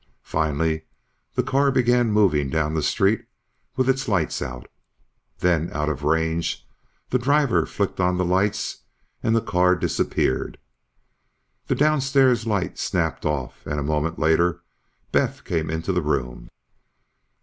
Finally 0.23 0.85
the 1.35 1.43
car 1.43 1.69
began 1.69 2.11
moving 2.11 2.49
down 2.49 2.73
the 2.73 2.81
street 2.81 3.25
with 3.75 3.87
its 3.87 4.07
lights 4.07 4.41
out. 4.41 4.65
Then, 5.37 5.69
out 5.73 5.89
of 5.89 6.01
range, 6.01 6.67
the 7.11 7.19
driver 7.19 7.67
flicked 7.67 7.99
on 7.99 8.17
the 8.17 8.25
lights 8.25 8.77
and 9.21 9.35
the 9.35 9.41
car 9.43 9.75
disappeared. 9.75 10.57
The 11.67 11.75
downstairs 11.75 12.47
light 12.47 12.79
snapped 12.79 13.27
off 13.27 13.63
and 13.67 13.79
a 13.79 13.83
moment 13.83 14.17
later 14.17 14.63
Beth 15.11 15.43
came 15.45 15.69
into 15.69 15.91
the 15.93 16.01
room. 16.01 16.49